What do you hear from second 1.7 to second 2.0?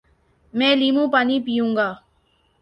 گا